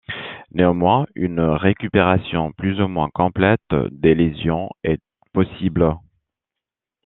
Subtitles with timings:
[0.51, 3.61] Néanmoins, une récupération plus ou moins complète
[3.91, 4.99] des lésions, est
[5.31, 5.95] possible.